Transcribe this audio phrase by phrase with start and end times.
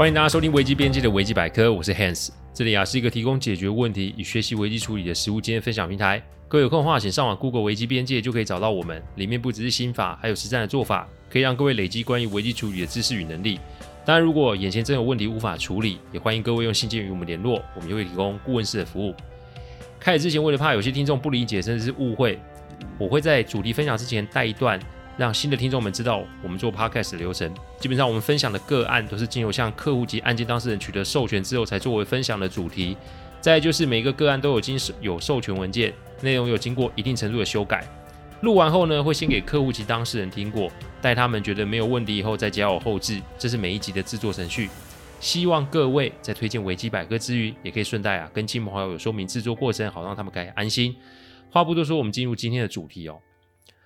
[0.00, 6.22] 欢迎大家收听危机边界的危机百科，我是 Hans，这里啊是一个提供解决问题与学习危机处理的实务经验分享平台。
[6.48, 13.60] 各位有空的话，请上网 Google 危机边界就可以找到我们，里面不只是心法，还有实战的做法，可以让各位累积关于危机处理的知识与能力。
[14.06, 19.14] 当然，如果眼前真有问题无法处理，也欢迎各位用信件与我们联络，我们也会提供顾问式的服务。
[19.98, 22.38] 开始之前，为了怕有些听众不理解甚至是误会，
[22.96, 24.80] 我会在主题分享之前带一段。
[25.20, 27.54] 让新的听众们知道我们做 podcast 的流程。
[27.78, 32.96] 基本上，我们分享的个案都是经由向客户及案件当事人取得授权之后，才作为分享的主题。
[33.38, 35.92] 再就是每个个案都有经有授权文件，
[36.22, 37.86] 内容有经过一定程度的修改。
[38.40, 43.20] 录完后呢，会先给客户及当事人听过，待他们觉得没有问题以后，再交我后置。
[43.38, 44.70] 这是每一集的制作程序。
[45.20, 50.96] 希望各位在推荐维基百科之余，也可以顺带啊跟亲朋好友说明制作过程，好让他们可以安心。
[51.50, 53.20] 话不多说，我们进入今天的主题哦。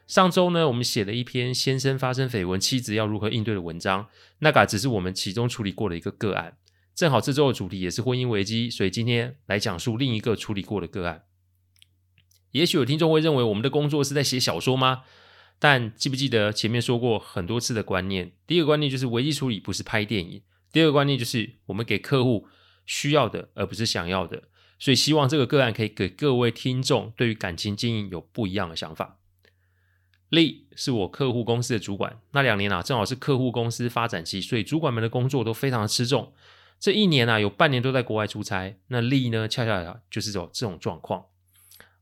[0.07, 4.09] 上周呢，我们写了一篇先生发生绯闻，妻子要如何应对的文章。
[4.41, 6.59] 那个只是我们其中处理过的一个个案。
[6.95, 11.25] 正好这周的主题也是婚姻危机，所以今天来讲述另一个处理过的个案。
[12.53, 15.03] 也许有听众会认为我们的工作是在写小说吗？
[15.59, 18.33] 但记不记得前面说过很多次的观念？
[18.47, 20.43] 第一个观念就是危机处理不是拍电影。
[20.71, 22.47] 第二个观念就是我们给客户
[22.84, 24.45] 需要的，而不是想要的。
[24.78, 29.19] 所以希望这个个案可以给各位听众对于感情经营有不一样的想法。
[30.35, 36.33] 丽是我客户公司的主管，那两年啊，正好是客户公司发展期，所以主管们的工作都非常的吃重。
[36.79, 38.77] 这一年啊，有半年都在国外出差。
[38.89, 41.25] 那丽呢，恰恰就是这种这种状况。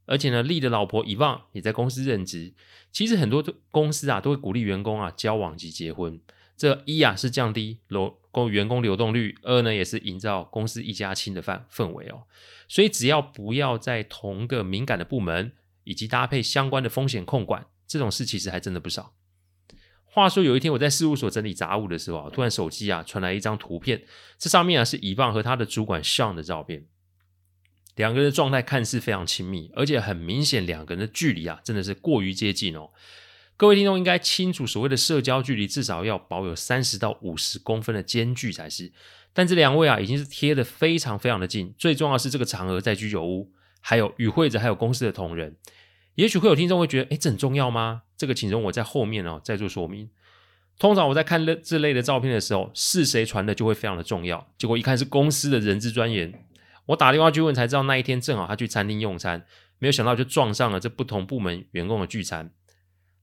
[0.07, 2.55] 而且呢，丽的老婆伊旺也在公司任职。
[2.91, 6.21] 其实很多公司啊，都会鼓励员工啊交往及结婚。
[6.57, 12.25] 这一啊是降低流工员工流动率，二呢也是营造公司一家亲的氛氛围哦。
[12.67, 15.53] 所以只要不要在同个敏感的部门，
[15.85, 17.67] 以及搭配相关的风险控管。
[17.93, 19.13] 这种事其实还真的不少。
[20.05, 24.03] 话说有一天我在事务所整理杂物的时候啊，突然手机啊传来一张图片，
[24.39, 26.87] 这上面啊是伊棒和他的主管 Sean 的照片，
[27.97, 32.89] 两个人的状态看似非常亲密，而且很明显两个人的距离啊真的是过于接近哦。
[33.59, 38.91] 各位听众应该清楚，所谓的社交距离至少要保有三十到五十公分的间距才是。
[39.35, 45.57] 但这两位啊已经是贴得非常非常的近，最重要是这个场合在居酒屋，还有与会者还有公司的同仁。
[46.17, 48.03] 也许会有听众会觉得，诶，这很重要吗？
[48.17, 50.11] 这个请容我在后面哦再做说明。
[50.79, 54.49] 通常我在看这这类的照片的时候，是谁传的就会非常的重要。
[54.59, 56.33] 结果一看是公司的人资专员，
[56.87, 59.47] 我打电话去问才知道，那一天正好他去餐厅用餐，
[59.79, 62.51] 没有想到就撞上了这不同部门员工的聚餐。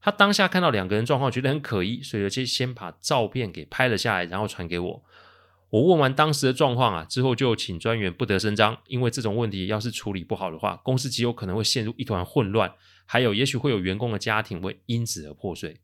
[0.00, 5.04] 他当下看到两个人状况，觉得很可疑，所以就先先把照片给拍了下来，然后传给我。
[5.70, 12.74] 我问完当时的状况啊，之后就请专员不得声张，因为这种问题要是处理不好的话，公司极有可能会陷入一团混乱，
[13.06, 15.80] 还有也许会有员工的家庭会因此而破碎。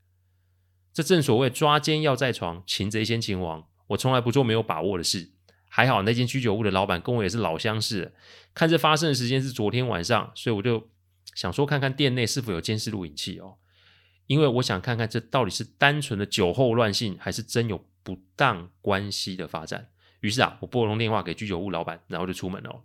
[0.93, 3.67] 这正所谓抓奸要在床，擒贼先擒王。
[3.89, 5.31] 我从来不做没有把握的事。
[5.69, 8.15] 还好那间居酒屋的老板跟我也是老相识，
[8.55, 10.89] 看这发生的时间是昨天晚上，所以我就
[11.35, 13.57] 想说看看店内是否有监视录影器哦，
[14.27, 17.85] 因为我想看看这到底是单纯的酒后乱性，还是真有。
[18.07, 19.89] 不当关系的发展，
[20.21, 22.85] 于是啊，我拨通电话给居酒屋老板，然后就出门了。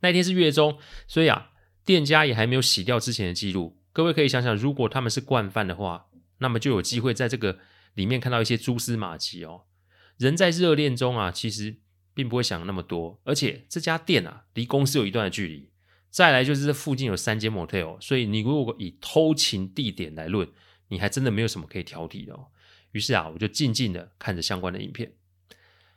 [0.00, 0.76] 那天是月中，
[1.06, 1.52] 所以啊，
[1.84, 3.78] 店家也还没有洗掉之前的记录。
[3.92, 6.06] 各位可以想想，如果他们是惯犯的话，
[6.38, 7.60] 那么就有机会在这个
[7.94, 9.66] 里面看到一些蛛丝马迹哦。
[10.16, 11.76] 人在热恋中啊，其实
[12.12, 15.70] 并不会想那么多，而且这家店啊，离公司有一段的距离。
[16.10, 20.48] 再来就是这附近有三间 motel，所以你如果以偷情地点来论，
[20.88, 22.48] 你还真的没有什么可以挑剔的哦。
[22.92, 25.12] 于是啊，我就静静的看着相关的影片，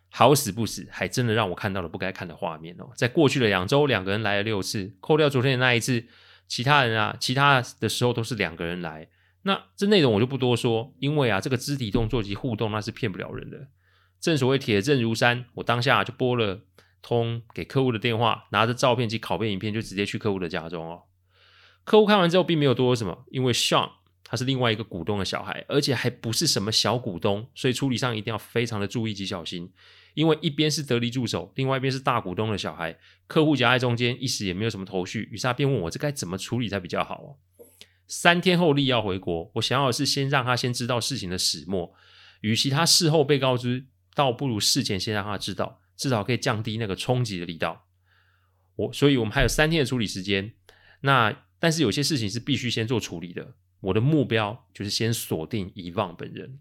[0.10, 2.90] 好死不死，还真的让我看到了不该看的画面哦。
[2.96, 6.06] 在过去的两周，两个人来了六次，扣掉昨天的那一次，
[6.48, 9.10] 其他人啊，其他的时候都是两个人来。
[9.44, 13.68] 那这内容我就不多说，因为啊，这个肢体动作及互动那是骗不了人的。
[14.20, 16.62] 正所谓铁证如山，我当下就拨了
[17.02, 21.04] 通给客户的电话，拿着照片及拷贝影片就直接去客户的家中哦。
[21.84, 23.92] 客户看完之后并没有多说什么，因为 Sean。
[24.28, 29.72] 他是另外一个股东的小孩，而且还不是什么小股东，所以处理上一定要非常的注意及小心。
[30.16, 32.98] 因为一边是得力助手，另外一边是大股东的小孩，
[33.28, 35.30] 客户夹在中间，一时也没有什么头绪。
[35.32, 37.30] 于是他便问我，这该怎么处理才比较好哦？
[38.08, 41.94] 三天后丽要回国，我想要的是先让他先知道事情的始末，
[42.42, 47.86] 与其他事后被告知，倒不如事前先让他知道，至少可以降低那个冲击的力道。
[48.78, 50.54] 我，所以我们还有三天的处理时间。
[51.02, 53.54] 那但是有些事情是必须先做处理的。
[53.80, 56.60] 我的目标就是先锁定伊旺本人。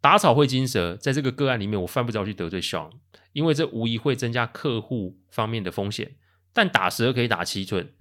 [0.00, 2.90] 打草会惊蛇，在这个个案里面，我犯不着去得罪 Sean，
[3.32, 6.16] 因为这无疑会增加客户方面的风险。
[6.52, 7.92] 但打蛇可以打七寸，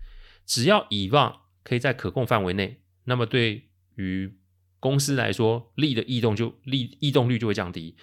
[0.46, 4.38] 只要伊旺可以在可控范围内，那么对于
[4.80, 7.98] 公司来说，利的异动就利异动率就会降低。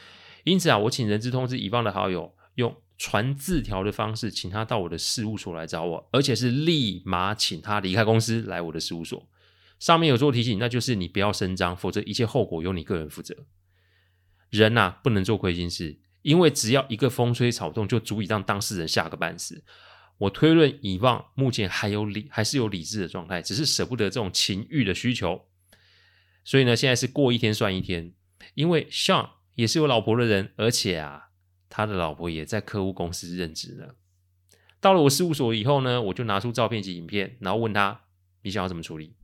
[0.44, 9.28] 因此啊，我请人资通知乙方的好友，用传字条的方式，请他到我的事务所来找我，而且是立马请他离开公司来我的事务所。
[9.82, 13.34] 上面有做提醒，那就是你不要声张，否则一切后果由你个人负责。
[14.48, 19.64] 人呐、不能做亏心事，因为只要一个风吹草动，就足以让当事人吓个半死。
[20.18, 25.48] 我推论乙方目前还有理，还是有理智的状态，只是舍不得这种情欲的需求。
[26.44, 28.14] 所以呢，现在是过一天算一天，
[28.54, 31.30] 因为 Sean 也是有老婆的人，而且啊。
[31.74, 33.94] 他的老婆也在客户公司任职呢。
[34.78, 38.02] 到了我事务所以后呢，我就拿出照片及影片，然后问他
[38.44, 39.14] ：“你想要怎么处理？”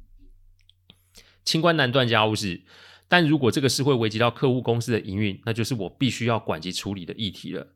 [1.49, 2.61] 清官难断家务事，
[3.09, 7.67] 但如果这个事会危及到客户公司的营运，那就是我必须要管及处理的议题了。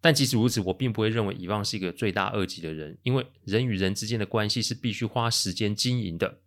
[0.00, 6.40] 但即使如此，我并不会认为乙方是一个罪大恶极的人，因为人与人之间的关系是必须花时间经营的。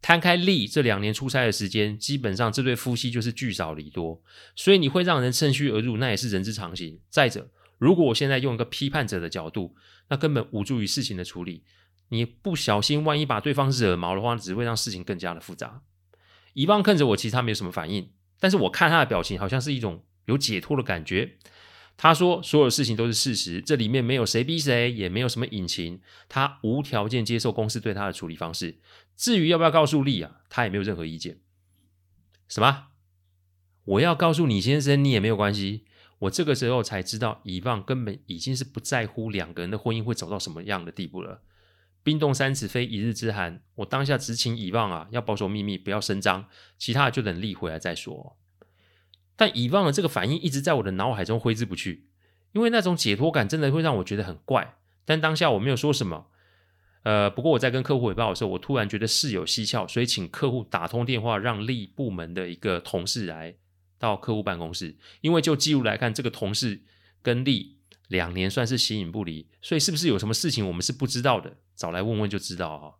[0.00, 4.22] 摊开利这两年出差的时间，基本上这对夫妻就是聚少离多，
[4.54, 7.00] 所以你会让人趁虚而入，那也是人之常情。
[7.10, 9.74] 再者，如果我现在用一个批判者的角度，
[10.08, 11.64] 那根本无助于事情的处理。
[12.10, 15.82] 你不小心，万一把对方惹毛的话，只会让事情更加的复杂。
[16.54, 21.38] 乙方看着我，其实他没有什么反应，但是我看他的表情，好像是一种有解脱的感觉。
[21.96, 26.00] 他说：“所有事情都是事实，这里面没有谁逼谁，也没有什么隐情。
[26.28, 28.78] 他无条件接受公司对他的处理方式。
[29.14, 31.40] 至于要不要告诉丽啊，他也没有任何意见。
[32.48, 32.88] 什么？
[33.84, 35.84] 我要告诉你先生，你也没有关系。
[36.20, 41.42] 我这个时候才知道，乙方根本已经是不在乎两个人的婚姻会走到什么样的地步了。
[42.02, 43.62] 冰冻三尺非一日之寒。
[43.76, 46.46] 我当下只请乙望啊，要保守秘密，不要声张，
[46.78, 48.36] 其他的就等丽回来再说。”
[49.34, 52.08] 但乙方的这个反应一直在我的脑海中挥之不去，
[52.52, 54.76] 因为那种解脱感真的会让我觉得很怪。
[55.04, 56.26] 但当下我没有说什么。
[57.02, 63.56] 呃，不过我在跟客户汇报的时候，我突然觉得事有蹊跷，所以请客户打通电话，让利部门的一个同事来
[63.98, 64.96] 到客户办公室。
[65.20, 66.82] 因为就记录来看，这个同事
[67.20, 67.78] 跟利
[68.12, 71.56] 两年算是形影不离，所以是不是有什么事情我们是不知道的？
[71.74, 72.94] 找来问问就知道哈。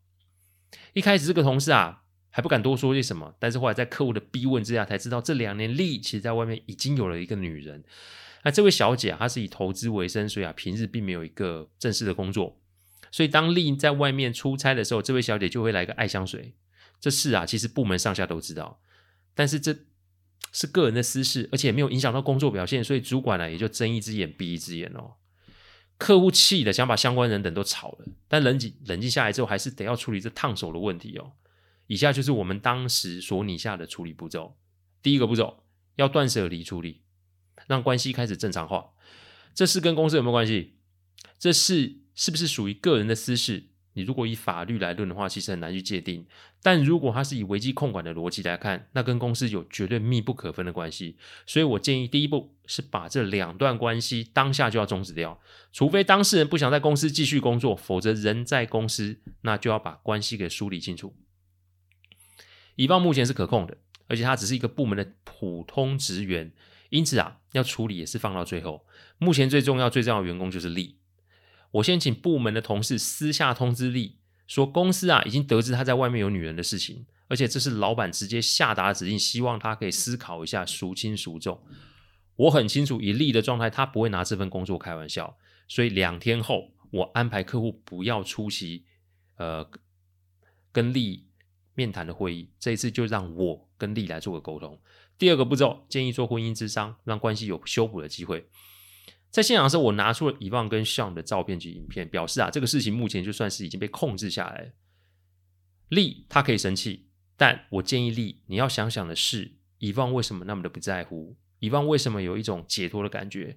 [0.93, 2.01] 一开始这个同事啊。
[2.35, 7.85] 还不敢多说些什么，但是后来在客户的逼问之下，才知道这两年丽其实在外面已经有了一个女人。
[8.43, 12.59] 那这位小姐啊，她是以投资为生，所以啊，平日并没有一个正式的工作。
[13.11, 16.55] 所以当丽在外面出差的时候，这位小姐就会来个爱香水。
[16.99, 18.81] 这事啊，其实部门上下都知道，
[19.35, 19.77] 但是这
[20.53, 25.15] 是个人的私事，而且也没有影响到工作表现，所以主管呢、也就睁一只眼闭一只眼哦。
[25.99, 31.33] 客户气的想把相关人等都炒了，但冷静冷静下来之后，还是得要处理这烫手的问题哦。
[31.87, 34.57] 以下就是我们当时所拟下的处理步骤。
[35.03, 35.65] 第一个步骤
[35.97, 37.03] 要断舍离处理，
[37.67, 38.91] 让关系开始正常化。
[39.55, 40.77] 这事跟公司有没有关系？
[41.39, 43.71] 这事是不是属于个人的私事？
[43.95, 46.27] 你如果以法律来论的话，其实很难去界定。
[46.63, 51.17] 但如果它是以危机控管的逻辑来看，那跟公司有绝对密不可分的关系。
[51.47, 55.41] 所以我建议第一步是把这两段关系当下就要终止掉，
[55.73, 61.15] 除非当事人不想在公司继续工作，否则人在公司，那就要把关系给梳理清楚。
[62.77, 66.53] 乙方目前是可控的，而且他只是一个部门的普通职员，
[66.89, 68.87] 因此啊，要处理也是放到最后。
[69.19, 70.97] 目前最重要、最重要的员工就是利。
[71.73, 74.17] 我先请部门的同事私下通知利，
[74.47, 81.63] 说公司啊已经得知他在外面有女人的事情，而且这是老板直接下达的指令，希望他可以思考一下，孰轻孰重。
[82.37, 85.37] 我很清楚，以利的状态，他不会拿这份工作开玩笑，
[85.69, 88.85] 所以两天后我安排客户不要出席，
[89.37, 89.69] 呃，
[90.73, 91.27] 跟利。
[91.75, 94.79] 面谈的会议，这一次就让我跟丽来做个沟通。
[95.17, 98.47] 第二个步骤，建议做婚姻咨商，让关系有修补的机会。
[99.33, 104.71] 在现场的时候，我拿出了乙望跟向的照片及影片，表示啊，这个事情目前就算是已经被控制下来了。
[105.89, 113.57] 丽他可以生气，但我建议丽你要想想的是，Yvonne 为什么那么的不在乎？Yvonne 为什么有一种解脱的感觉？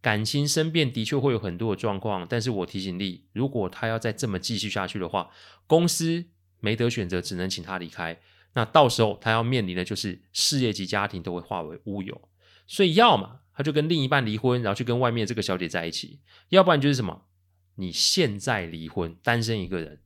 [0.00, 5.30] 感情生变的确会有很多的状况，但是我提醒丽，如果他要再这么继续下去的话，
[5.66, 6.26] 公司。
[6.62, 8.20] 没得选择，只能请他离开。
[8.52, 12.28] 那到时候他要面临的就是事业及家庭都会化为乌有。
[12.66, 17.26] 所以，要么他就跟另一半离婚，然后去跟外面这个小姐在一起；要不然就是什么，
[17.74, 20.00] 你现在离婚，单身一个人。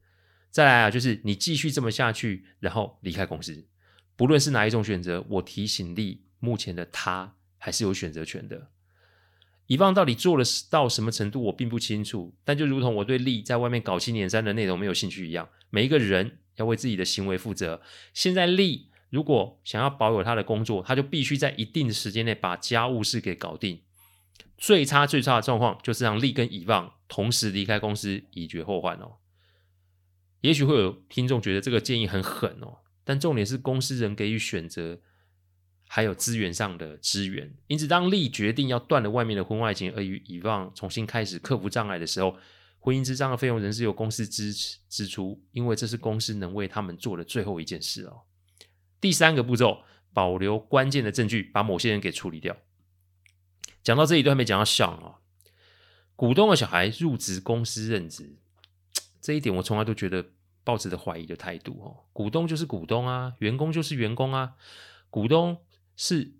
[0.51, 3.69] 再来啊，就是你继续这么下去，然后离开公司。
[4.17, 8.71] 不论是哪一种选择，我提醒你，目前的他还是有选择权的。
[9.69, 12.35] 以方到底做了到什么程度，我并不清楚。
[12.45, 16.39] 但就如同我对利在外面搞七年三的内容没有兴趣一样，每一个人。
[16.57, 17.83] 要为自己的行为负责。
[18.13, 23.81] 现在利如果想要保有他的工作，他就必须在一定的时间内把家务事给搞定。
[24.59, 29.19] 最差最差的状况就是让利跟乙望同时离开公司，以绝后患哦。
[30.41, 34.99] 也许会有听众觉得这个建议很狠哦，但重点是公司人给予选择，
[35.87, 37.55] 还有资源上的支援。
[37.69, 42.37] 因此，当利决定要断了外面的婚外情，而与以望重新开始克服障碍的时候，
[42.81, 48.23] 婚姻之章的费用仍是由公司支持支出，因为这是公司能为他们做的最后一件事哦。
[49.05, 49.83] 第三个步骤，
[50.15, 52.57] 保留关键的证据，把某些人给处理掉。
[53.83, 55.17] 讲到这里都还没讲到像哦，
[56.17, 58.39] 股东的小孩入职公司任职，
[59.21, 60.31] 这一点我从来都觉得
[60.65, 62.09] 抱持着怀疑的态度哦。
[62.15, 64.55] 股东就是股东啊，员工就是员工啊，
[65.11, 65.59] 股东
[65.95, 66.33] 是。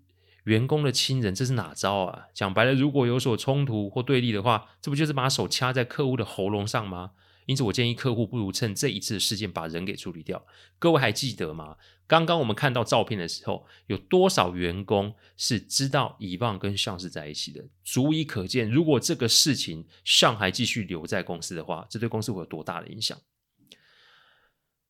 [0.45, 2.27] 员工的亲人，这是哪招啊？
[2.31, 7.13] 讲白了，如果有所冲突或对立的话，这不就是把手掐在客户的喉咙上吗？
[7.45, 10.45] 因此，我建议客户不如趁这一次事件把人给处理掉。
[10.79, 11.77] 各位还记得吗？
[12.07, 17.63] 刚刚我们看到照片的时候，有多少员工是知道以望跟向是在一起的？
[17.83, 23.17] 足以可见，如果这个事情向还继续留在公司的话，这对公司会有多大的影响？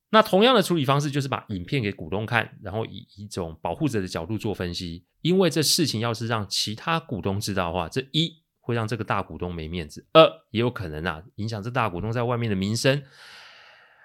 [0.09, 5.05] 那同样的处理方式就是把影片给股东看，然后以一种保护者的角度做分析。
[5.21, 13.03] 因为这事情要是让其他股东知道的话，这一会让这个大股东没面子，二也有可能啊影响这大股东在外面的名声。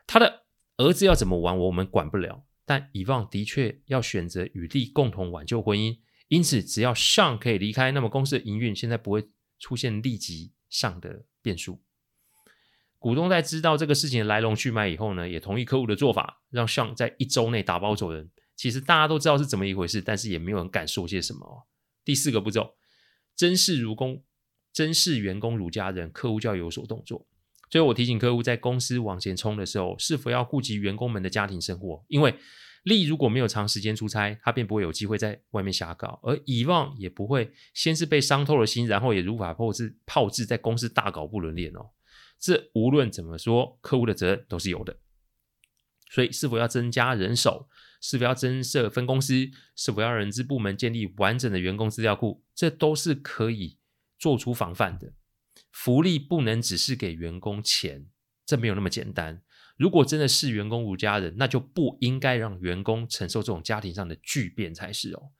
[0.06, 0.42] 他的
[0.76, 2.44] 儿子要怎么玩，我们管不了。
[2.66, 5.98] 但以望的确要选择与利共同挽救婚姻，
[6.28, 11.82] 因此只要向可以离开，那么公司的营运现在不会出现立即上的变数。
[12.98, 18.30] 股东在知道这个事情的来龙去脉以后呢，也同意客户的做法，让向在一周内打包走人。
[18.54, 21.66] 其实大家都知道是怎么一回事，但是也没有人敢说些什么。
[22.04, 22.74] 第四个步骤，
[23.34, 24.22] 珍视如公，
[24.72, 27.26] 珍视员工如家人，客户就要有所动作。
[27.68, 32.04] 最后我提醒客户，在公司往前冲的时候，是否要顾及员工们的家庭生活？
[32.08, 32.34] 因为
[32.82, 41.90] 利如果没有长时间出差，他便不会有机会在外面瞎搞，而以望也不会先是被伤透了心，然后也无法炮制炮制在公司大搞不伦恋哦。
[42.38, 44.96] 这无论怎么说，客户的责任都是有的。
[46.08, 47.68] 所以，是否要增加人手？
[48.00, 49.50] 是否要增设分公司？
[49.76, 52.42] 是否要人资部门建立完整的员工资料库？
[52.54, 53.76] 这都是可以
[54.20, 55.14] 做出防范的。
[55.72, 58.06] 福利不能只是给员工钱，
[58.46, 59.42] 这没有那么简单。
[59.76, 65.32] 如果真的视员工如家人，那就不应该让员工承受这种家庭上的巨变才是哦。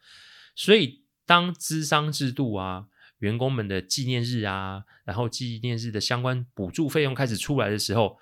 [0.56, 2.86] 所以，当咨商制度啊，
[3.18, 8.18] 员工们的纪念日啊，然后纪念日的相关补助费用开始出来的时候，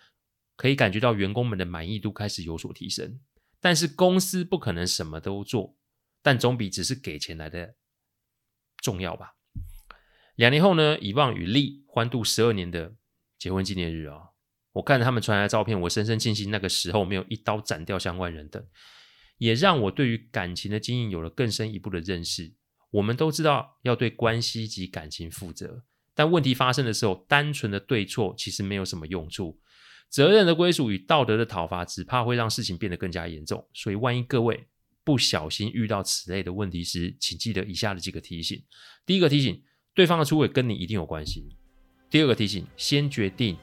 [0.57, 3.21] 可以感觉到员工们的满意度开始有所提升。
[3.61, 5.77] 但是公司不可能什么都做，
[6.21, 7.77] 但总比只是给钱来的
[8.83, 9.38] 重要吧。
[10.38, 12.95] 两年后呢，以旺与利欢度十二年的
[13.37, 14.28] 结婚纪念日啊、哦，
[14.75, 18.64] 我看着他们传来的照片，我深深庆幸那个时候没有一刀斩掉相关人等，
[19.38, 22.54] 也让我对于感情的经营有了更深一步的认识。
[22.92, 25.83] 我们都知道要对关系及感情负责，
[26.14, 29.61] 但问题发生的时候，单纯的对错其实没有什么用处。
[30.09, 33.68] 责任的归属与道德的讨伐，只怕会让事情变得更加严重。
[33.75, 34.68] 所以，万一各位
[35.02, 38.62] 不小心遇到此类的问题时，请记得以下的几个提醒：
[39.04, 39.61] 第一个提醒，
[39.99, 41.43] 对方的出轨跟你一定有关系；
[42.09, 43.59] 第二个提醒，先决定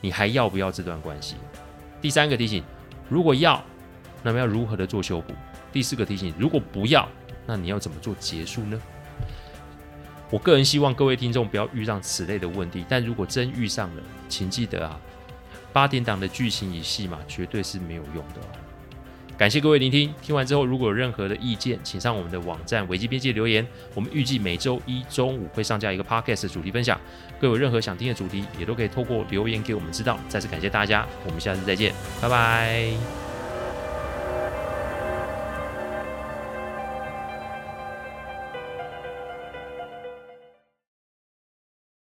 [0.00, 1.36] 你还要不要这段关系；
[2.02, 2.60] 第三个提醒，
[3.08, 3.64] 如果要，
[4.24, 5.32] 那么要如何的做修补；
[5.72, 7.08] 第四个提醒，如果不要，
[7.46, 8.82] 那你要怎么做结束呢？
[10.28, 15.00] 我个人希望各位听众不要遇上此类的问题，但如果真遇上了，请记得啊，
[15.72, 18.40] 八点档的剧情与戏码绝对是没有用的。
[19.38, 23.66] 感谢各位聆听，听完之后如果有任何的意见，请上我们的网站维基编辑留言。
[23.94, 26.98] 我们预计每周一中午会上架一个 podcast 主题分享，
[27.38, 30.18] 各位有任何想听的主题，也都可以透过留言给我们知道。
[30.26, 33.25] 再次感谢大家，我们下次再见，拜拜。